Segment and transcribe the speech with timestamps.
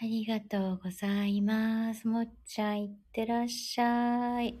[0.00, 2.08] ありがとうございます。
[2.08, 4.58] もっちゃん、いってらっしゃい。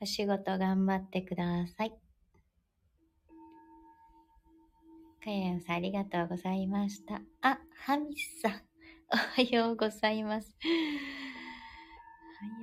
[0.00, 1.90] お仕事頑張ってください。
[5.22, 7.20] かやんさん、ありがとうございました。
[7.42, 8.52] あ、ハミさん、
[9.12, 10.56] おはようございます。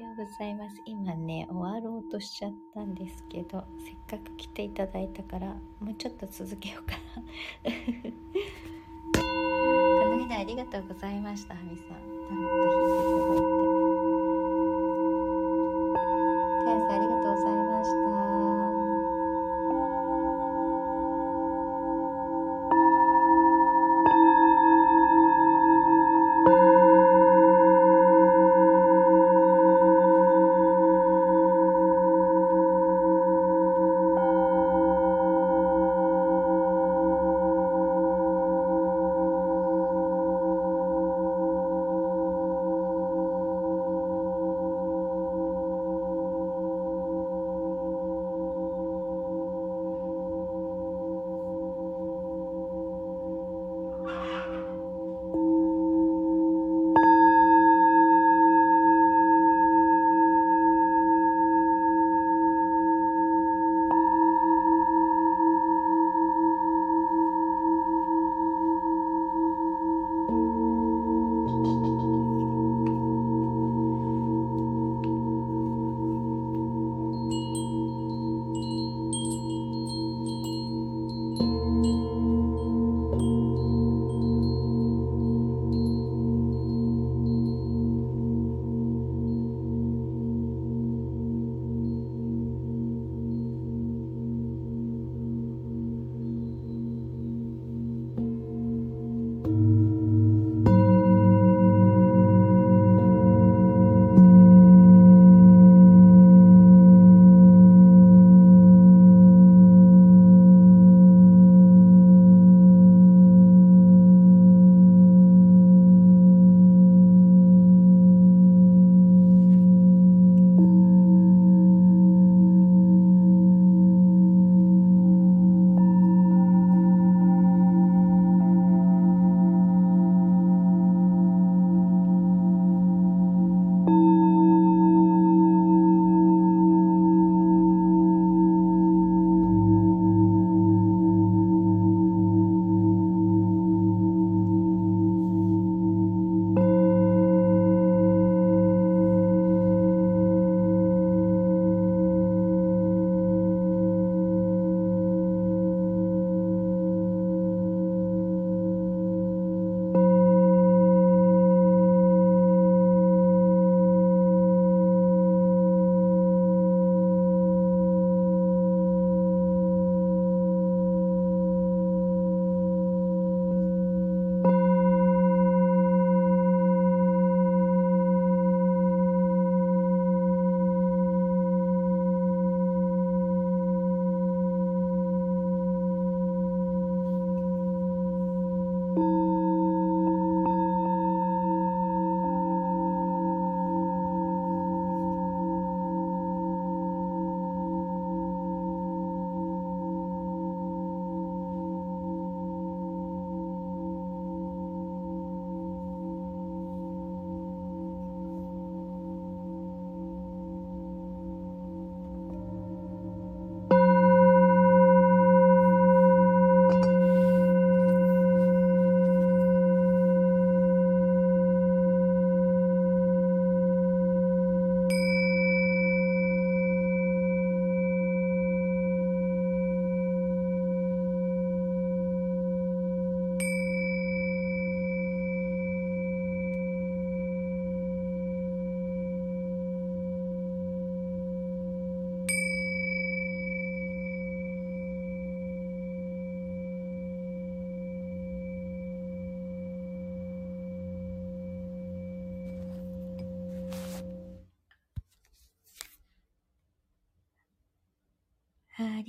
[0.02, 0.82] おはようございます。
[0.88, 3.68] 今ね、終わろうとしちゃったんですけど、
[4.10, 7.24] せっかく来ていただいたから、もうちょっと続けようかな。
[10.30, 12.88] 間ありがとうございました、ハミさん。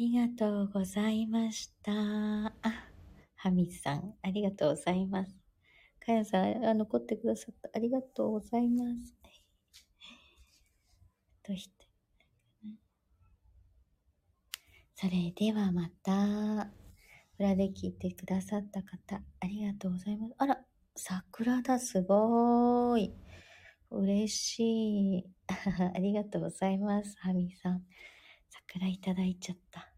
[0.00, 1.92] ありがとうございました。
[1.92, 2.52] あ、
[3.36, 5.36] ハミさん、ありがとうございます。
[5.98, 7.68] かやさん、あ残ってくださった。
[7.74, 9.14] ありがとうございます。
[11.46, 11.86] どうして？
[14.94, 16.70] それではまた、
[17.38, 20.34] 裏で聞いてくださった方、ありがとうございます。
[20.38, 20.64] あら、
[20.96, 23.14] 桜だ、すごーい。
[23.90, 25.26] 嬉しい。
[25.94, 27.84] ありがとうございます、ハミさん。
[28.48, 29.89] 桜いただいちゃった。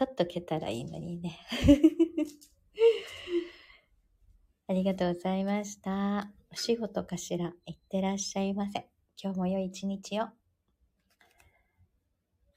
[0.00, 1.38] ちょっとけたらいいのにね。
[4.66, 6.32] ありがとうございました。
[6.50, 8.88] お仕事かしらいってらっしゃいませ。
[9.22, 10.28] 今日も良い一日を。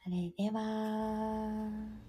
[0.05, 2.02] それでは。